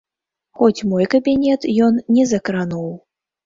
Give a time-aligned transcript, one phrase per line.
[0.61, 2.93] Хоць мой кабінет ён не закрануў.